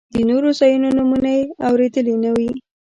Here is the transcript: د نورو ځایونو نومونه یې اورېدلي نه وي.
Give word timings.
د 0.13 0.15
نورو 0.29 0.49
ځایونو 0.59 0.89
نومونه 0.97 1.29
یې 1.37 1.43
اورېدلي 1.67 2.15
نه 2.23 2.31
وي. 2.37 2.49